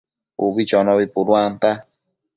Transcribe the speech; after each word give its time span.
Ubi 0.45 0.61
chonobi 0.69 1.05
puduanta 1.13 1.69